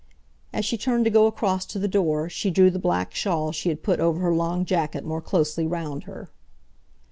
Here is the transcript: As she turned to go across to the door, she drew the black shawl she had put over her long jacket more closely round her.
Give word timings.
As 0.51 0.65
she 0.65 0.79
turned 0.79 1.05
to 1.05 1.11
go 1.11 1.27
across 1.27 1.63
to 1.67 1.77
the 1.77 1.87
door, 1.87 2.27
she 2.27 2.49
drew 2.49 2.71
the 2.71 2.79
black 2.79 3.13
shawl 3.13 3.51
she 3.51 3.69
had 3.69 3.83
put 3.83 3.99
over 3.99 4.19
her 4.21 4.33
long 4.33 4.65
jacket 4.65 5.05
more 5.05 5.21
closely 5.21 5.67
round 5.67 6.05
her. 6.05 6.27